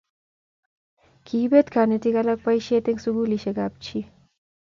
kiibet 1.27 1.67
konetik 1.75 2.17
alak 2.21 2.39
boisiet 2.45 2.85
eng' 2.91 3.01
sukulisiekab 3.03 3.73
chi 3.85 3.99